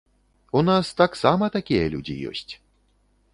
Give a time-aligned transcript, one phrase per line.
[0.61, 2.47] У нас таксама такія людзі ёсць.